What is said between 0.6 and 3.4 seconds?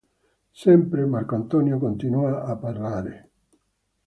Sempre Marco Antonio continua a parlare.